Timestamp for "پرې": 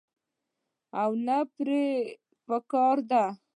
1.55-1.83